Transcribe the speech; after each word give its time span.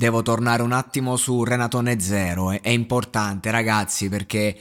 Devo 0.00 0.22
tornare 0.22 0.62
un 0.62 0.72
attimo 0.72 1.18
su 1.18 1.44
Renatone 1.44 2.00
Zero, 2.00 2.52
è 2.52 2.70
importante 2.70 3.50
ragazzi 3.50 4.08
perché 4.08 4.58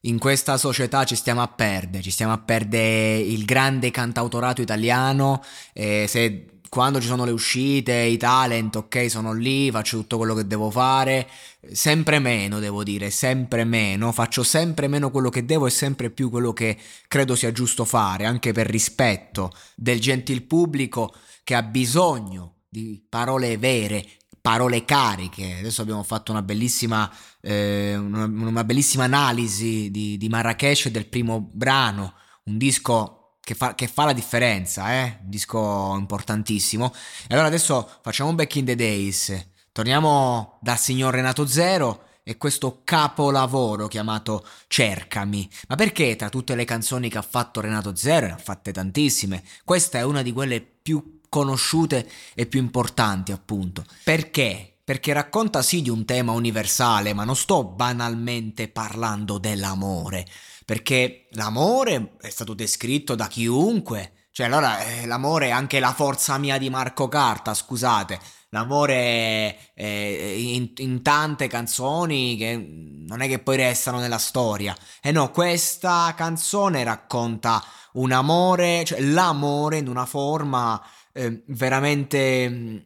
in 0.00 0.18
questa 0.18 0.56
società 0.56 1.04
ci 1.04 1.14
stiamo 1.14 1.42
a 1.42 1.48
perdere, 1.48 2.02
ci 2.02 2.10
stiamo 2.10 2.32
a 2.32 2.38
perdere 2.38 3.18
il 3.18 3.44
grande 3.44 3.90
cantautorato 3.90 4.62
italiano, 4.62 5.42
e 5.74 6.06
se 6.08 6.60
quando 6.70 7.02
ci 7.02 7.06
sono 7.06 7.26
le 7.26 7.32
uscite, 7.32 7.96
i 7.96 8.16
talent, 8.16 8.76
ok, 8.76 9.10
sono 9.10 9.34
lì, 9.34 9.70
faccio 9.70 9.98
tutto 9.98 10.16
quello 10.16 10.32
che 10.32 10.46
devo 10.46 10.70
fare, 10.70 11.28
sempre 11.70 12.18
meno 12.18 12.58
devo 12.58 12.82
dire, 12.82 13.10
sempre 13.10 13.64
meno, 13.64 14.10
faccio 14.10 14.42
sempre 14.42 14.88
meno 14.88 15.10
quello 15.10 15.28
che 15.28 15.44
devo 15.44 15.66
e 15.66 15.70
sempre 15.70 16.08
più 16.08 16.30
quello 16.30 16.54
che 16.54 16.78
credo 17.08 17.36
sia 17.36 17.52
giusto 17.52 17.84
fare, 17.84 18.24
anche 18.24 18.52
per 18.52 18.66
rispetto 18.66 19.52
del 19.76 20.00
gentil 20.00 20.44
pubblico 20.44 21.12
che 21.44 21.54
ha 21.54 21.62
bisogno 21.62 22.54
di 22.70 23.04
parole 23.06 23.58
vere, 23.58 24.02
parole 24.48 24.86
cariche. 24.86 25.58
Adesso 25.58 25.82
abbiamo 25.82 26.02
fatto 26.02 26.32
una 26.32 26.40
bellissima, 26.40 27.12
eh, 27.42 27.94
una, 27.94 28.24
una, 28.24 28.64
bellissima 28.64 29.04
analisi 29.04 29.90
di, 29.90 30.16
di 30.16 30.28
Marrakesh 30.30 30.88
del 30.88 31.06
primo 31.06 31.50
brano, 31.52 32.14
un 32.44 32.56
disco 32.56 33.34
che 33.40 33.54
fa, 33.54 33.74
che 33.74 33.88
fa 33.88 34.06
la 34.06 34.14
differenza, 34.14 34.90
eh? 34.94 35.18
un 35.22 35.28
disco 35.28 35.94
importantissimo. 35.98 36.94
E 37.26 37.34
allora 37.34 37.48
adesso 37.48 37.86
facciamo 38.00 38.30
un 38.30 38.36
back 38.36 38.54
in 38.54 38.64
the 38.64 38.74
days, 38.74 39.48
torniamo 39.70 40.56
dal 40.62 40.78
signor 40.78 41.12
Renato 41.12 41.46
Zero 41.46 42.04
e 42.22 42.38
questo 42.38 42.80
capolavoro 42.84 43.86
chiamato 43.86 44.46
Cercami. 44.66 45.46
Ma 45.68 45.74
perché 45.74 46.16
tra 46.16 46.30
tutte 46.30 46.54
le 46.54 46.64
canzoni 46.64 47.10
che 47.10 47.18
ha 47.18 47.22
fatto 47.22 47.60
Renato 47.60 47.94
Zero, 47.94 48.28
ne 48.28 48.32
ha 48.32 48.38
fatte 48.38 48.72
tantissime, 48.72 49.42
questa 49.66 49.98
è 49.98 50.04
una 50.04 50.22
di 50.22 50.32
quelle 50.32 50.62
più 50.62 51.17
conosciute 51.28 52.08
e 52.34 52.46
più 52.46 52.60
importanti, 52.60 53.32
appunto. 53.32 53.84
Perché? 54.04 54.78
Perché 54.84 55.12
racconta 55.12 55.62
sì 55.62 55.82
di 55.82 55.90
un 55.90 56.04
tema 56.04 56.32
universale, 56.32 57.12
ma 57.12 57.24
non 57.24 57.36
sto 57.36 57.64
banalmente 57.64 58.68
parlando 58.68 59.38
dell'amore, 59.38 60.26
perché 60.64 61.26
l'amore 61.32 62.16
è 62.20 62.30
stato 62.30 62.54
descritto 62.54 63.14
da 63.14 63.26
chiunque. 63.26 64.12
Cioè, 64.30 64.46
allora, 64.46 64.84
eh, 64.84 65.06
l'amore 65.06 65.48
è 65.48 65.50
anche 65.50 65.80
la 65.80 65.92
forza 65.92 66.38
mia 66.38 66.58
di 66.58 66.70
Marco 66.70 67.08
Carta, 67.08 67.52
scusate. 67.54 68.18
L'amore 68.50 69.74
è, 69.74 69.84
in, 69.84 70.72
in, 70.76 71.02
tante 71.02 71.48
canzoni 71.48 72.34
che 72.38 72.56
non 72.56 73.20
è 73.20 73.28
che 73.28 73.40
poi 73.40 73.56
restano 73.56 73.98
nella 73.98 74.16
storia. 74.16 74.74
E 75.02 75.12
no, 75.12 75.30
questa 75.30 76.14
canzone 76.16 76.82
racconta 76.82 77.62
un 77.92 78.12
amore, 78.12 78.84
cioè 78.84 79.00
l'amore 79.00 79.78
in 79.78 79.88
una 79.88 80.06
forma 80.06 80.82
eh, 81.18 81.42
veramente 81.46 82.48
mm, 82.48 82.76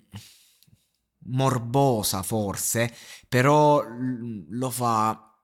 morbosa 1.26 2.22
forse, 2.22 2.92
però 3.28 3.84
lo 3.86 4.70
fa 4.70 5.38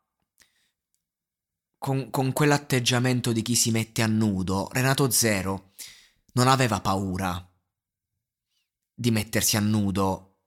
con, 1.76 2.10
con 2.10 2.32
quell'atteggiamento 2.32 3.32
di 3.32 3.42
chi 3.42 3.54
si 3.54 3.70
mette 3.70 4.02
a 4.02 4.06
nudo. 4.06 4.68
Renato 4.72 5.10
Zero 5.10 5.74
non 6.32 6.48
aveva 6.48 6.80
paura 6.80 7.46
di 8.94 9.10
mettersi 9.10 9.56
a 9.56 9.60
nudo. 9.60 10.38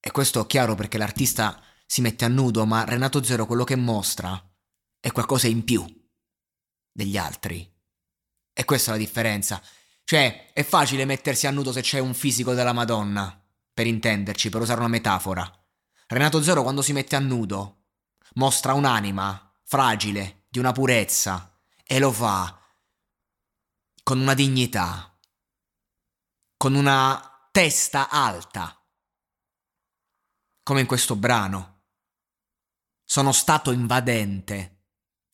E 0.00 0.10
questo 0.10 0.42
è 0.42 0.46
chiaro 0.46 0.74
perché 0.74 0.96
l'artista 0.96 1.62
si 1.86 2.00
mette 2.00 2.24
a 2.24 2.28
nudo, 2.28 2.64
ma 2.64 2.84
Renato 2.84 3.22
Zero 3.22 3.44
quello 3.44 3.64
che 3.64 3.76
mostra 3.76 4.42
è 4.98 5.12
qualcosa 5.12 5.46
in 5.46 5.62
più 5.62 5.84
degli 6.90 7.18
altri. 7.18 7.70
E 8.54 8.64
questa 8.64 8.90
è 8.90 8.94
la 8.94 9.00
differenza. 9.00 9.62
Cioè, 10.04 10.52
è 10.52 10.62
facile 10.62 11.04
mettersi 11.04 11.46
a 11.46 11.50
nudo 11.50 11.72
se 11.72 11.80
c'è 11.80 11.98
un 11.98 12.14
fisico 12.14 12.54
della 12.54 12.72
Madonna, 12.72 13.42
per 13.72 13.86
intenderci, 13.86 14.50
per 14.50 14.60
usare 14.60 14.80
una 14.80 14.88
metafora. 14.88 15.50
Renato 16.08 16.42
Zero 16.42 16.62
quando 16.62 16.82
si 16.82 16.92
mette 16.92 17.16
a 17.16 17.20
nudo 17.20 17.84
mostra 18.34 18.74
un'anima 18.74 19.54
fragile, 19.64 20.46
di 20.48 20.58
una 20.58 20.72
purezza, 20.72 21.58
e 21.84 21.98
lo 21.98 22.12
fa 22.12 22.58
con 24.02 24.20
una 24.20 24.34
dignità, 24.34 25.18
con 26.56 26.74
una 26.74 27.48
testa 27.50 28.08
alta, 28.08 28.84
come 30.62 30.80
in 30.80 30.86
questo 30.86 31.16
brano. 31.16 31.84
Sono 33.04 33.32
stato 33.32 33.72
invadente, 33.72 34.86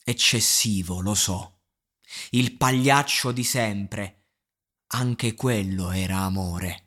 eccessivo, 0.04 1.00
lo 1.00 1.14
so. 1.14 1.62
Il 2.30 2.56
pagliaccio 2.56 3.32
di 3.32 3.44
sempre, 3.44 4.17
anche 4.88 5.34
quello 5.34 5.90
era 5.90 6.18
amore. 6.18 6.84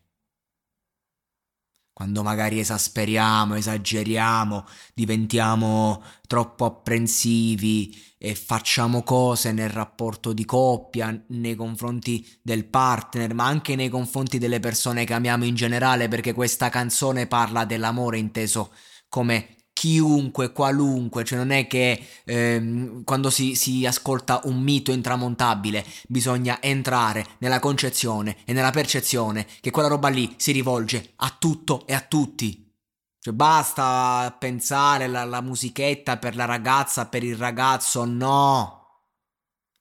Quando 1.93 2.23
magari 2.23 2.57
esasperiamo, 2.57 3.55
esageriamo, 3.55 4.65
diventiamo 4.93 6.01
troppo 6.25 6.65
apprensivi 6.65 7.95
e 8.17 8.33
facciamo 8.33 9.03
cose 9.03 9.51
nel 9.51 9.69
rapporto 9.69 10.33
di 10.33 10.45
coppia, 10.45 11.25
nei 11.27 11.55
confronti 11.55 12.27
del 12.41 12.65
partner, 12.65 13.35
ma 13.35 13.45
anche 13.45 13.75
nei 13.75 13.89
confronti 13.89 14.39
delle 14.39 14.59
persone 14.59 15.05
che 15.05 15.13
amiamo 15.13 15.43
in 15.43 15.53
generale, 15.53 16.07
perché 16.07 16.33
questa 16.33 16.69
canzone 16.69 17.27
parla 17.27 17.65
dell'amore 17.65 18.17
inteso 18.17 18.73
come 19.09 19.57
chiunque, 19.81 20.51
qualunque, 20.51 21.23
cioè 21.23 21.39
non 21.39 21.49
è 21.49 21.65
che 21.65 21.99
ehm, 22.23 23.03
quando 23.03 23.31
si, 23.31 23.55
si, 23.55 23.83
ascolta 23.87 24.41
un 24.43 24.61
mito 24.61 24.91
intramontabile 24.91 25.83
bisogna 26.07 26.61
entrare 26.61 27.25
nella 27.39 27.59
concezione 27.59 28.37
e 28.45 28.53
nella 28.53 28.69
percezione 28.69 29.47
che 29.59 29.71
quella 29.71 29.87
roba 29.87 30.09
lì 30.09 30.35
si 30.37 30.51
rivolge 30.51 31.13
a 31.15 31.35
tutto 31.35 31.87
e 31.87 31.95
a 31.95 32.01
tutti. 32.01 32.71
Cioè 33.19 33.33
basta 33.33 34.35
pensare 34.37 35.05
alla 35.05 35.41
musichetta 35.41 36.17
per 36.17 36.35
la 36.35 36.45
ragazza, 36.45 37.07
per 37.07 37.23
il 37.23 37.35
ragazzo, 37.35 38.05
no. 38.05 39.07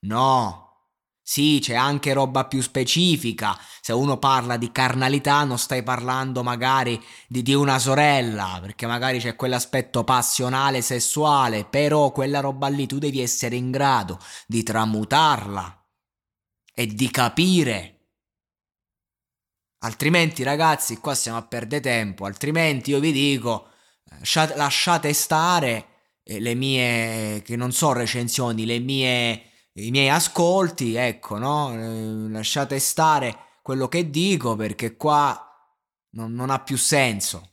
No. 0.07 0.70
Sì, 1.31 1.61
c'è 1.63 1.77
anche 1.77 2.13
roba 2.13 2.47
più 2.47 2.61
specifica. 2.61 3.57
Se 3.81 3.93
uno 3.93 4.19
parla 4.19 4.57
di 4.57 4.73
carnalità, 4.73 5.45
non 5.45 5.61
stai 5.61 5.85
parlando 5.85 6.43
magari 6.43 7.01
di, 7.29 7.43
di, 7.43 7.55
una 7.55 7.79
sorella, 7.79 8.59
perché 8.61 8.85
magari 8.85 9.21
c'è 9.21 9.37
quell'aspetto 9.37 10.03
passionale, 10.03 10.83
sessuale, 10.83 11.65
però 11.65 12.11
quella 12.11 12.41
roba 12.41 12.67
lì 12.67 12.89
tu 12.89 12.99
devi 12.99 13.21
essere 13.21 13.55
in 13.55 13.71
grado 13.71 14.19
di 14.49 14.65
tramutarla 14.65 15.87
e 16.75 16.87
di 16.89 17.09
capire. 17.13 18.09
Altrimenti, 19.85 20.43
ragazzi, 20.43 20.97
qua 20.97 21.15
stiamo 21.15 21.39
a 21.39 21.47
perdere 21.47 21.81
tempo. 21.81 22.25
Altrimenti 22.25 22.91
io 22.91 22.99
vi 22.99 23.13
dico, 23.13 23.69
lasciate 24.57 25.13
stare 25.13 25.87
eh, 26.25 26.41
le 26.41 26.55
mie, 26.55 27.41
che 27.45 27.55
non 27.55 27.71
so 27.71 27.93
recensioni, 27.93 28.67
le 28.67 28.81
mie, 28.81 29.50
i 29.75 29.91
miei 29.91 30.09
ascolti, 30.09 30.95
ecco, 30.95 31.39
no? 31.39 31.73
Eh, 31.73 32.29
lasciate 32.31 32.79
stare 32.79 33.59
quello 33.63 33.89
che 33.89 34.11
dico 34.11 34.57
perché 34.57 34.97
qua 34.97 35.47
non, 36.11 36.33
non 36.33 36.51
ha 36.51 36.61
più 36.61 36.77
senso. 36.77 37.49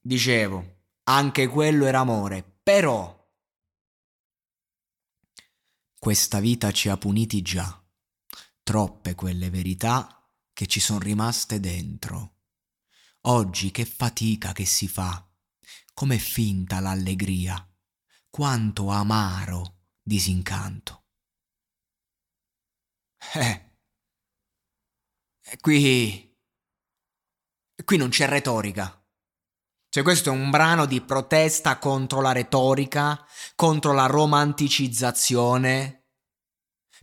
Dicevo, 0.00 0.80
anche 1.04 1.46
quello 1.46 1.86
era 1.86 2.00
amore, 2.00 2.42
però 2.62 3.20
questa 5.96 6.40
vita 6.40 6.72
ci 6.72 6.88
ha 6.88 6.96
puniti 6.96 7.42
già, 7.42 7.80
troppe 8.64 9.14
quelle 9.14 9.50
verità 9.50 10.28
che 10.52 10.66
ci 10.66 10.80
sono 10.80 10.98
rimaste 10.98 11.60
dentro. 11.60 12.40
Oggi 13.26 13.70
che 13.70 13.84
fatica 13.84 14.52
che 14.52 14.66
si 14.66 14.88
fa, 14.88 15.24
com'è 15.94 16.18
finta 16.18 16.80
l'allegria, 16.80 17.64
quanto 18.32 18.88
amaro 18.88 19.80
disincanto. 20.02 21.04
Eh, 23.34 23.76
qui... 25.60 26.34
qui 27.84 27.96
non 27.98 28.08
c'è 28.08 28.26
retorica. 28.26 28.98
Cioè 29.90 30.02
questo 30.02 30.30
è 30.30 30.32
un 30.32 30.48
brano 30.48 30.86
di 30.86 31.02
protesta 31.02 31.78
contro 31.78 32.22
la 32.22 32.32
retorica, 32.32 33.22
contro 33.54 33.92
la 33.92 34.06
romanticizzazione. 34.06 36.06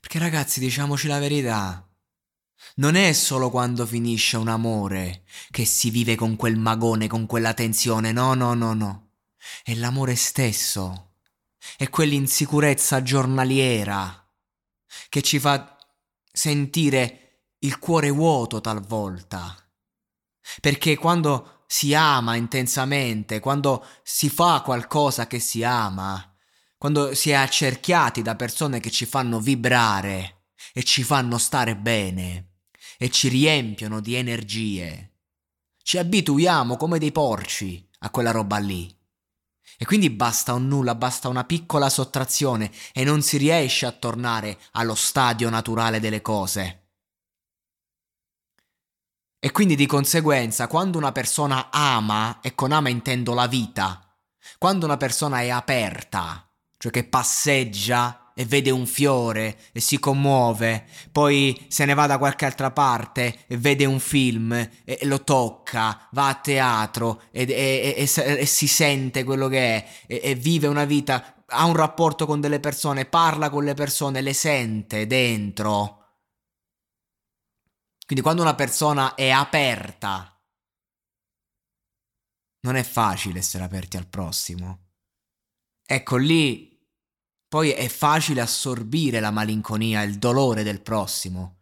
Perché 0.02 0.18
ragazzi, 0.18 0.60
diciamoci 0.60 1.06
la 1.06 1.20
verità, 1.20 1.88
non 2.78 2.96
è 2.96 3.14
solo 3.14 3.52
quando 3.52 3.86
finisce 3.86 4.36
un 4.36 4.48
amore 4.48 5.26
che 5.52 5.66
si 5.66 5.92
vive 5.92 6.16
con 6.16 6.36
quel 6.36 6.58
magone, 6.58 7.06
con 7.06 7.28
quella 7.28 7.54
tensione, 7.54 8.12
no, 8.12 8.34
no, 8.34 8.56
no, 8.56 8.74
no. 8.74 9.12
È 9.62 9.76
l'amore 9.76 10.16
stesso, 10.16 11.09
è 11.78 11.90
quell'insicurezza 11.90 13.02
giornaliera 13.02 14.28
che 15.10 15.22
ci 15.22 15.40
fa 15.40 15.78
sentire 16.32 17.52
il 17.60 17.80
cuore 17.80 18.10
vuoto 18.10 18.62
talvolta. 18.62 19.56
Perché 20.62 20.98
quando 20.98 21.64
si 21.68 21.94
ama 21.94 22.36
intensamente, 22.36 23.40
quando 23.40 23.86
si 24.04 24.30
fa 24.30 24.62
qualcosa 24.62 25.28
che 25.28 25.40
si 25.40 25.64
ama, 25.64 26.36
quando 26.78 27.14
si 27.14 27.30
è 27.30 27.34
accerchiati 27.34 28.22
da 28.22 28.36
persone 28.36 28.80
che 28.80 28.90
ci 28.90 29.06
fanno 29.06 29.40
vibrare 29.40 30.46
e 30.74 30.84
ci 30.84 31.04
fanno 31.04 31.38
stare 31.38 31.76
bene 31.76 32.62
e 32.98 33.10
ci 33.10 33.28
riempiono 33.28 34.00
di 34.00 34.16
energie, 34.16 35.18
ci 35.84 35.98
abituiamo 35.98 36.78
come 36.78 37.00
dei 37.00 37.12
porci 37.12 37.88
a 38.00 38.10
quella 38.10 38.32
roba 38.32 38.58
lì. 38.58 38.99
E 39.82 39.86
quindi 39.86 40.10
basta 40.10 40.54
un 40.54 40.68
nulla, 40.68 40.94
basta 40.94 41.30
una 41.30 41.46
piccola 41.46 41.90
sottrazione 41.90 42.70
e 42.92 43.06
non 43.06 43.22
si 43.22 43.38
riesce 43.38 43.86
a 43.86 43.94
tornare 43.94 44.60
allo 44.74 44.94
stadio 44.94 45.50
naturale 45.50 46.02
delle 46.02 46.22
cose. 46.22 46.88
E 49.40 49.52
quindi 49.52 49.78
di 49.78 49.86
conseguenza, 49.86 50.68
quando 50.68 50.98
una 50.98 51.14
persona 51.14 51.70
ama, 51.72 52.42
e 52.42 52.56
con 52.56 52.74
ama 52.74 52.90
intendo 52.90 53.34
la 53.34 53.48
vita, 53.48 54.14
quando 54.58 54.86
una 54.86 54.98
persona 54.98 55.40
è 55.40 55.50
aperta, 55.50 56.46
cioè 56.78 56.92
che 56.92 57.06
passeggia 57.06 58.29
e 58.40 58.46
vede 58.46 58.70
un 58.70 58.86
fiore 58.86 59.58
e 59.74 59.82
si 59.82 60.00
commuove, 60.00 60.86
poi 61.12 61.66
se 61.68 61.84
ne 61.84 61.94
va 61.94 62.08
da 62.08 62.18
qualche 62.18 62.46
altra 62.46 62.72
parte 62.72 63.40
e 63.48 63.58
vede 63.58 63.84
un 63.84 64.00
film 64.00 64.54
e, 64.54 65.00
lo 65.04 65.24
tocca, 65.24 66.08
va 66.12 66.30
a 66.30 66.36
teatro 66.36 67.24
e, 67.32 67.46
e, 67.50 68.10
e 68.16 68.46
si 68.46 68.68
sente 68.68 69.26
quello 69.26 69.50
che 69.50 69.60
è 69.60 69.88
e 70.08 70.36
vive 70.36 70.68
una 70.68 70.86
vita, 70.86 71.44
ha 71.48 71.66
un 71.66 71.76
rapporto 71.76 72.26
con 72.26 72.40
delle 72.40 72.62
persone, 72.62 73.04
parla 73.04 73.50
con 73.50 73.66
le 73.66 73.74
persone, 73.74 74.22
le 74.22 74.34
sente 74.34 75.06
dentro 75.06 75.98
quindi 78.10 78.26
quando 78.26 78.42
una 78.42 78.56
persona 78.56 79.14
è 79.14 79.30
aperta, 79.30 80.36
non 82.62 82.76
è 82.76 82.82
facile 82.82 83.38
essere 83.38 83.64
aperti 83.64 83.98
al 83.98 84.08
prossimo. 84.08 84.94
Ecco 85.86 86.16
lì, 86.16 86.69
poi 87.50 87.72
è 87.72 87.88
facile 87.90 88.42
assorbire 88.42 89.20
la 89.20 89.32
malinconia, 89.32 90.04
il 90.04 90.20
dolore 90.20 90.62
del 90.62 90.82
prossimo 90.82 91.58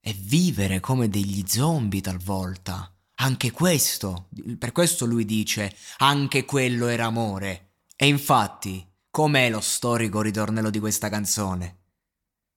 e 0.00 0.12
vivere 0.12 0.78
come 0.78 1.08
degli 1.08 1.44
zombie 1.46 2.00
talvolta. 2.00 2.94
Anche 3.16 3.50
questo, 3.50 4.28
per 4.56 4.70
questo 4.70 5.06
lui 5.06 5.24
dice, 5.24 5.76
anche 5.98 6.44
quello 6.44 6.86
era 6.86 7.06
amore. 7.06 7.72
E 7.96 8.06
infatti, 8.06 8.86
com'è 9.10 9.50
lo 9.50 9.60
storico 9.60 10.22
ritornello 10.22 10.70
di 10.70 10.78
questa 10.78 11.08
canzone? 11.08 11.78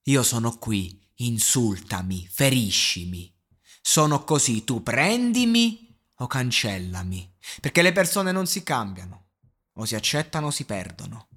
Io 0.04 0.22
sono 0.22 0.58
qui 0.60 1.02
insultami, 1.16 2.28
feriscimi. 2.32 3.34
Sono 3.82 4.24
così, 4.24 4.64
tu 4.64 4.84
prendimi 4.84 6.00
o 6.18 6.28
cancellami, 6.28 7.36
perché 7.60 7.82
le 7.82 7.92
persone 7.92 8.32
non 8.32 8.46
si 8.46 8.62
cambiano, 8.62 9.32
o 9.74 9.86
si 9.86 9.96
accettano 9.96 10.48
o 10.48 10.52
si 10.52 10.66
perdono. 10.66 11.28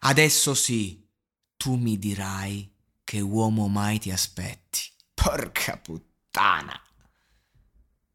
Adesso 0.00 0.54
sì, 0.54 1.06
tu 1.56 1.76
mi 1.76 1.98
dirai 1.98 2.72
che 3.04 3.20
uomo 3.20 3.68
mai 3.68 3.98
ti 3.98 4.10
aspetti. 4.10 4.80
Porca 5.14 5.78
puttana. 5.78 6.80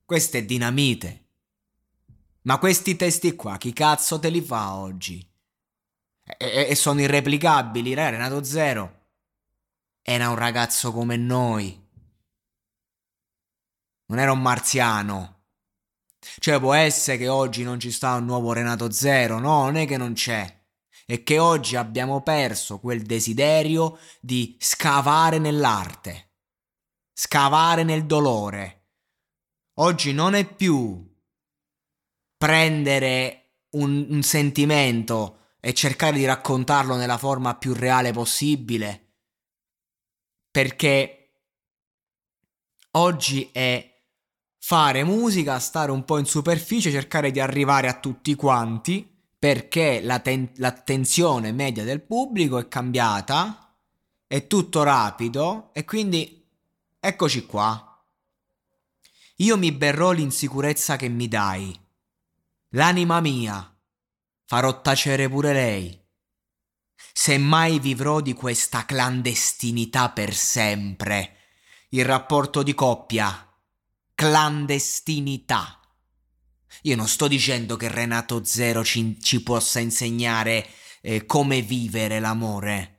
Questa 0.06 0.38
è 0.38 0.46
dinamite. 0.46 1.20
Ma 2.44 2.58
questi 2.58 2.96
testi 2.96 3.36
qua, 3.36 3.58
chi 3.58 3.74
cazzo 3.74 4.20
te 4.20 4.30
li 4.30 4.42
fa 4.42 4.76
oggi? 4.76 5.26
E, 6.38 6.68
e 6.70 6.76
sono 6.76 7.02
irreplicabili, 7.02 7.94
Renato 7.94 8.44
Zero 8.44 9.02
era 10.06 10.30
un 10.30 10.36
ragazzo 10.36 10.92
come 10.92 11.16
noi. 11.16 11.82
Non 14.08 14.20
era 14.20 14.34
un 14.34 14.42
marziano. 14.42 15.46
Cioè 16.20 16.60
può 16.60 16.74
essere 16.74 17.18
che 17.18 17.30
oggi 17.30 17.64
non 17.64 17.80
ci 17.80 17.90
sta 17.90 18.16
un 18.16 18.26
nuovo 18.26 18.52
Renato 18.52 18.92
Zero, 18.92 19.40
no, 19.40 19.64
non 19.64 19.78
è 19.78 19.88
che 19.88 19.98
non 19.98 20.14
c'è. 20.14 20.62
È 21.14 21.22
che 21.22 21.38
oggi 21.38 21.76
abbiamo 21.76 22.24
perso 22.24 22.80
quel 22.80 23.04
desiderio 23.04 24.00
di 24.20 24.58
scavare 24.60 25.38
nell'arte, 25.38 26.32
scavare 27.14 27.84
nel 27.84 28.08
dolore. 28.08 28.88
Oggi 29.76 30.12
non 30.12 30.34
è 30.34 30.44
più 30.44 31.08
prendere 32.36 33.60
un, 33.74 34.08
un 34.10 34.24
sentimento 34.24 35.52
e 35.60 35.76
cercare 35.76 36.18
di 36.18 36.26
raccontarlo 36.26 36.96
nella 36.96 37.20
forma 37.20 37.58
più 37.58 37.74
reale 37.74 38.12
possibile 38.12 39.18
perché 40.50 41.36
oggi 42.94 43.52
è 43.52 44.04
fare 44.58 45.04
musica, 45.04 45.60
stare 45.60 45.92
un 45.92 46.06
po' 46.06 46.18
in 46.18 46.26
superficie, 46.26 46.90
cercare 46.90 47.30
di 47.30 47.40
arrivare 47.40 47.88
a 47.88 48.00
tutti 48.00 48.34
quanti, 48.34 49.13
perché 49.44 50.00
la 50.00 50.20
ten- 50.20 50.54
l'attenzione 50.56 51.52
media 51.52 51.84
del 51.84 52.00
pubblico 52.00 52.60
è 52.60 52.70
cambiata, 52.70 53.76
è 54.26 54.48
tutto 54.48 54.84
rapido 54.84 55.72
e 55.74 55.84
quindi 55.84 56.48
eccoci 56.98 57.46
qua. 57.46 58.02
Io 59.36 59.58
mi 59.58 59.74
berrò 59.74 60.12
l'insicurezza 60.12 60.96
che 60.96 61.10
mi 61.10 61.28
dai, 61.28 61.78
l'anima 62.70 63.20
mia, 63.20 63.78
farò 64.46 64.80
tacere 64.80 65.28
pure 65.28 65.52
lei 65.52 66.02
se 67.12 67.38
mai 67.38 67.80
vivrò 67.80 68.22
di 68.22 68.32
questa 68.32 68.86
clandestinità 68.86 70.12
per 70.12 70.34
sempre. 70.34 71.36
Il 71.90 72.06
rapporto 72.06 72.64
di 72.64 72.74
coppia. 72.74 73.46
Clandestinità. 74.16 75.83
Io 76.84 76.96
non 76.96 77.08
sto 77.08 77.28
dicendo 77.28 77.76
che 77.78 77.88
Renato 77.88 78.44
Zero 78.44 78.84
ci, 78.84 79.18
ci 79.22 79.42
possa 79.42 79.80
insegnare 79.80 80.68
eh, 81.02 81.26
come 81.26 81.62
vivere 81.62 82.20
l'amore. 82.20 82.90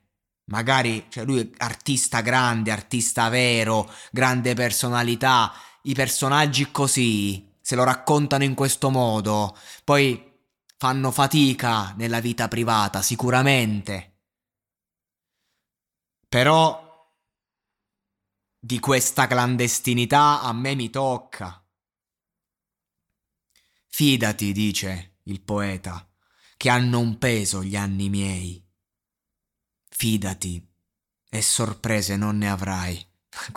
Magari, 0.45 1.05
cioè 1.09 1.25
lui 1.25 1.39
è 1.39 1.49
artista 1.57 2.21
grande, 2.21 2.71
artista 2.71 3.29
vero, 3.29 3.91
grande 4.11 4.53
personalità. 4.53 5.51
I 5.83 5.93
personaggi 5.93 6.71
così 6.71 7.53
se 7.61 7.75
lo 7.75 7.83
raccontano 7.83 8.43
in 8.43 8.53
questo 8.53 8.89
modo. 8.89 9.57
Poi 9.83 10.33
fanno 10.77 11.11
fatica 11.11 11.93
nella 11.97 12.19
vita 12.19 12.47
privata, 12.47 13.01
sicuramente. 13.01 14.19
Però 16.27 16.83
di 18.59 18.79
questa 18.79 19.27
clandestinità 19.27 20.41
a 20.41 20.53
me 20.53 20.75
mi 20.75 20.89
tocca. 20.89 21.64
Fidati, 23.97 24.51
dice 24.51 25.19
il 25.23 25.39
poeta, 25.39 26.05
che 26.57 26.69
hanno 26.69 26.99
un 26.99 27.17
peso 27.17 27.63
gli 27.63 27.77
anni 27.77 28.09
miei. 28.09 28.61
Fidati, 29.87 30.69
e 31.29 31.41
sorprese 31.41 32.17
non 32.17 32.37
ne 32.37 32.49
avrai. 32.49 33.01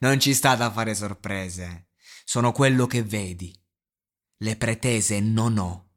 non 0.00 0.20
ci 0.20 0.34
sta 0.34 0.56
da 0.56 0.70
fare 0.70 0.94
sorprese, 0.94 1.88
sono 2.26 2.52
quello 2.52 2.86
che 2.86 3.02
vedi. 3.02 3.58
le 4.40 4.56
pretese 4.56 5.20
non 5.20 5.56
ho. 5.56 5.92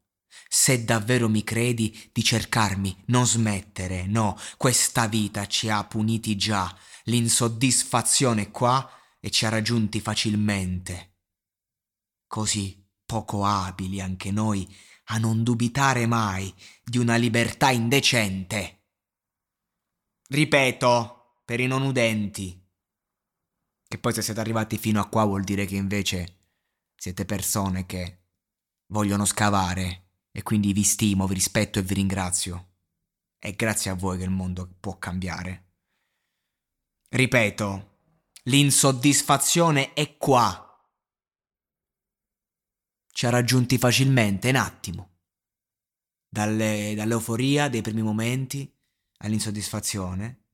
Se 0.47 0.85
davvero 0.85 1.27
mi 1.27 1.43
credi 1.43 2.09
di 2.13 2.23
cercarmi, 2.23 3.03
non 3.07 3.27
smettere, 3.27 4.05
no, 4.05 4.39
questa 4.55 5.07
vita 5.07 5.47
ci 5.47 5.67
ha 5.67 5.83
puniti 5.83 6.37
già, 6.37 6.73
l'insoddisfazione 7.03 8.51
qua 8.51 8.89
e 9.19 9.29
ci 9.29 9.45
ha 9.45 9.49
raggiunti 9.49 9.99
facilmente. 9.99 11.17
Così 12.25 12.80
poco 13.11 13.43
abili 13.43 13.99
anche 13.99 14.31
noi 14.31 14.65
a 15.07 15.17
non 15.17 15.43
dubitare 15.43 16.05
mai 16.05 16.53
di 16.81 16.97
una 16.97 17.17
libertà 17.17 17.69
indecente. 17.69 18.85
Ripeto, 20.29 21.41
per 21.43 21.59
i 21.59 21.67
non 21.67 21.81
udenti, 21.81 22.57
che 23.85 23.97
poi 23.97 24.13
se 24.13 24.21
siete 24.21 24.39
arrivati 24.39 24.77
fino 24.77 25.01
a 25.01 25.09
qua 25.09 25.25
vuol 25.25 25.43
dire 25.43 25.65
che 25.65 25.75
invece 25.75 26.37
siete 26.95 27.25
persone 27.25 27.85
che 27.85 28.27
vogliono 28.93 29.25
scavare 29.25 30.11
e 30.31 30.41
quindi 30.41 30.71
vi 30.71 30.83
stimo, 30.83 31.27
vi 31.27 31.33
rispetto 31.33 31.79
e 31.79 31.81
vi 31.81 31.95
ringrazio. 31.95 32.75
È 33.37 33.51
grazie 33.55 33.91
a 33.91 33.95
voi 33.95 34.17
che 34.17 34.23
il 34.23 34.29
mondo 34.29 34.73
può 34.79 34.97
cambiare. 34.97 35.71
Ripeto, 37.09 37.97
l'insoddisfazione 38.43 39.91
è 39.91 40.15
qua. 40.15 40.70
Ci 43.11 43.25
ha 43.25 43.29
raggiunti 43.29 43.77
facilmente, 43.77 44.49
in 44.49 44.57
attimo. 44.57 45.09
Dalle, 46.27 46.93
dall'euforia 46.95 47.67
dei 47.67 47.81
primi 47.81 48.01
momenti 48.01 48.71
all'insoddisfazione. 49.17 50.45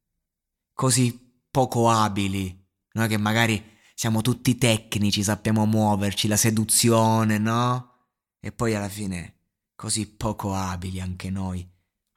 Così 0.74 1.46
poco 1.50 1.90
abili. 1.90 2.66
Noi 2.94 3.08
che 3.08 3.18
magari 3.18 3.78
siamo 3.94 4.22
tutti 4.22 4.58
tecnici, 4.58 5.24
sappiamo 5.24 5.66
muoverci, 5.66 6.28
la 6.28 6.38
seduzione, 6.38 7.38
no? 7.38 7.94
E 8.40 8.52
poi 8.52 8.76
alla 8.76 8.90
fine 8.90 9.36
così 9.76 10.08
poco 10.08 10.54
abili 10.54 11.00
anche 11.00 11.30
noi 11.30 11.68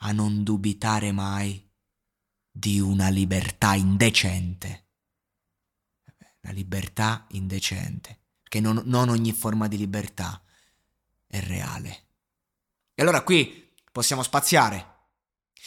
a 0.03 0.13
non 0.13 0.43
dubitare 0.43 1.13
mai 1.13 1.71
di 2.51 2.81
una 2.81 3.09
libertà 3.09 3.75
indecente. 3.75 4.89
La 6.41 6.53
libertà 6.53 7.27
indecente, 7.31 8.20
che 8.51 8.59
non, 8.59 8.83
non 8.87 9.09
ogni 9.11 9.33
forma 9.33 9.69
di 9.69 9.77
libertà 9.77 10.43
è 11.29 11.39
reale. 11.39 12.07
E 12.97 13.01
allora 13.01 13.23
qui 13.23 13.73
possiamo 13.93 14.25
spaziare. 14.25 15.05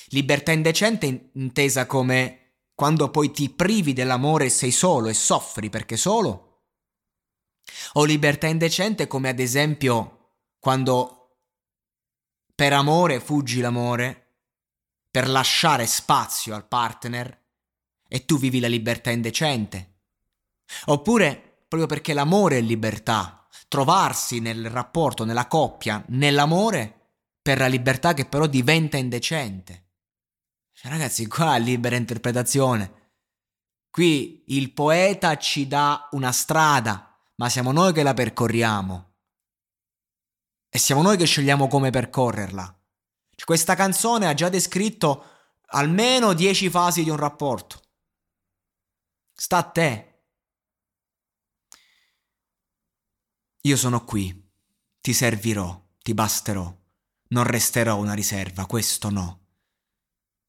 Libertà 0.07 0.51
indecente 0.51 1.29
intesa 1.33 1.85
come 1.85 2.55
quando 2.75 3.09
poi 3.09 3.31
ti 3.31 3.49
privi 3.49 3.93
dell'amore 3.93 4.45
e 4.45 4.49
sei 4.49 4.71
solo 4.71 5.07
e 5.07 5.13
soffri 5.13 5.69
perché 5.69 5.95
solo. 5.95 6.63
O 7.93 8.03
libertà 8.03 8.47
indecente 8.47 9.07
come 9.07 9.29
ad 9.29 9.39
esempio 9.39 10.41
quando 10.59 11.37
per 12.53 12.73
amore 12.73 13.21
fuggi 13.21 13.61
l'amore, 13.61 14.39
per 15.09 15.29
lasciare 15.29 15.87
spazio 15.87 16.53
al 16.53 16.67
partner 16.67 17.45
e 18.09 18.25
tu 18.25 18.37
vivi 18.37 18.59
la 18.59 18.67
libertà 18.67 19.09
indecente. 19.09 19.99
Oppure 20.87 21.52
proprio 21.73 21.87
perché 21.87 22.13
l'amore 22.13 22.59
è 22.59 22.61
libertà, 22.61 23.47
trovarsi 23.67 24.39
nel 24.39 24.69
rapporto, 24.69 25.25
nella 25.25 25.47
coppia, 25.47 26.03
nell'amore 26.09 27.15
per 27.41 27.57
la 27.57 27.65
libertà 27.65 28.13
che 28.13 28.25
però 28.25 28.45
diventa 28.45 28.97
indecente. 28.97 29.87
Cioè, 30.71 30.91
ragazzi, 30.91 31.25
qua 31.25 31.55
è 31.55 31.59
libera 31.59 31.95
interpretazione. 31.95 33.13
Qui 33.89 34.43
il 34.49 34.71
poeta 34.71 35.35
ci 35.37 35.67
dà 35.67 36.09
una 36.11 36.31
strada, 36.31 37.19
ma 37.37 37.49
siamo 37.49 37.71
noi 37.71 37.91
che 37.91 38.03
la 38.03 38.13
percorriamo. 38.13 39.13
E 40.69 40.77
siamo 40.77 41.01
noi 41.01 41.17
che 41.17 41.25
scegliamo 41.25 41.67
come 41.67 41.89
percorrerla. 41.89 42.81
Questa 43.43 43.73
canzone 43.73 44.27
ha 44.27 44.35
già 44.35 44.49
descritto 44.49 45.25
almeno 45.69 46.33
dieci 46.33 46.69
fasi 46.69 47.03
di 47.03 47.09
un 47.09 47.17
rapporto. 47.17 47.81
Sta 49.33 49.57
a 49.57 49.63
te. 49.63 50.12
Io 53.65 53.77
sono 53.77 54.03
qui, 54.05 54.49
ti 55.01 55.13
servirò, 55.13 55.81
ti 56.01 56.13
basterò, 56.13 56.75
non 57.29 57.43
resterò 57.43 57.97
una 57.97 58.13
riserva, 58.13 58.65
questo 58.65 59.09
no. 59.09 59.39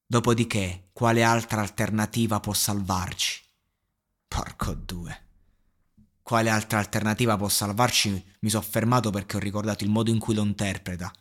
Dopodiché, 0.06 0.90
quale 0.92 1.22
altra 1.22 1.60
alternativa 1.60 2.40
può 2.40 2.52
salvarci? 2.52 3.42
Porco 4.28 4.74
due 4.74 5.24
quale 6.24 6.48
altra 6.48 6.78
alternativa 6.78 7.36
può 7.36 7.50
salvarci, 7.50 8.24
mi 8.40 8.48
sono 8.48 8.62
fermato 8.62 9.10
perché 9.10 9.36
ho 9.36 9.40
ricordato 9.40 9.84
il 9.84 9.90
modo 9.90 10.10
in 10.10 10.18
cui 10.18 10.34
lo 10.34 10.42
interpreta, 10.42 11.12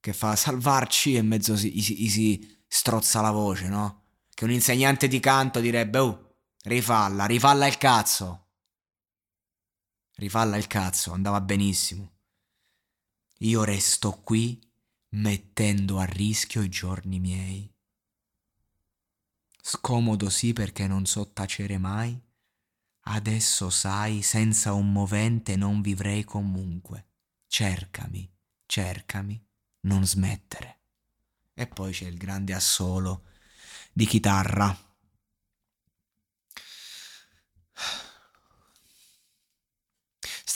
che 0.00 0.14
fa 0.14 0.34
salvarci 0.34 1.14
e 1.14 1.20
mezzo 1.20 1.58
si, 1.58 1.78
si, 1.82 2.08
si 2.08 2.58
strozza 2.66 3.20
la 3.20 3.30
voce, 3.30 3.68
no? 3.68 4.04
Che 4.32 4.44
un 4.44 4.50
insegnante 4.50 5.08
di 5.08 5.20
canto 5.20 5.60
direbbe, 5.60 5.98
oh, 5.98 6.36
rifalla, 6.64 7.26
rifalla 7.26 7.66
il 7.66 7.76
cazzo. 7.76 8.45
Rifalla 10.16 10.56
il 10.56 10.66
cazzo, 10.66 11.12
andava 11.12 11.40
benissimo. 11.40 12.12
Io 13.38 13.64
resto 13.64 14.12
qui 14.12 14.60
mettendo 15.10 15.98
a 15.98 16.04
rischio 16.04 16.62
i 16.62 16.68
giorni 16.68 17.20
miei. 17.20 17.72
Scomodo 19.62 20.28
sì 20.28 20.52
perché 20.52 20.86
non 20.86 21.06
so 21.06 21.32
tacere 21.32 21.78
mai, 21.78 22.20
Adesso 23.08 23.70
sai, 23.70 24.20
senza 24.22 24.72
un 24.72 24.90
movente 24.90 25.54
non 25.54 25.80
vivrei 25.80 26.24
comunque. 26.24 27.06
Cercami, 27.46 28.28
cercami, 28.66 29.40
non 29.82 30.04
smettere. 30.04 30.80
E 31.54 31.68
poi 31.68 31.92
c'è 31.92 32.06
il 32.06 32.16
grande 32.16 32.52
assolo 32.52 33.26
di 33.92 34.06
chitarra. 34.06 34.76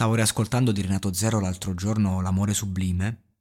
Stavo 0.01 0.15
riascoltando 0.15 0.73
di 0.73 0.81
Renato 0.81 1.13
Zero 1.13 1.41
l'altro 1.41 1.75
giorno 1.75 2.23
L'amore 2.23 2.55
sublime. 2.55 3.35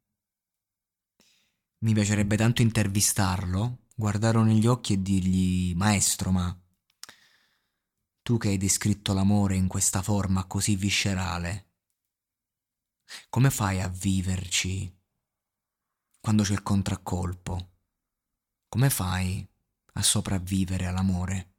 Mi 1.85 1.93
piacerebbe 1.93 2.35
tanto 2.35 2.61
intervistarlo, 2.61 3.85
guardarlo 3.95 4.43
negli 4.43 4.67
occhi 4.67 4.91
e 4.91 5.01
dirgli, 5.01 5.73
maestro, 5.73 6.31
ma 6.31 6.61
tu 8.21 8.37
che 8.37 8.49
hai 8.49 8.57
descritto 8.57 9.13
l'amore 9.13 9.55
in 9.55 9.69
questa 9.69 10.01
forma 10.01 10.47
così 10.47 10.75
viscerale, 10.75 11.75
come 13.29 13.49
fai 13.51 13.79
a 13.79 13.87
viverci 13.87 14.93
quando 16.19 16.43
c'è 16.43 16.51
il 16.51 16.61
contraccolpo? 16.61 17.69
Come 18.67 18.89
fai 18.89 19.49
a 19.93 20.03
sopravvivere 20.03 20.87
all'amore? 20.87 21.58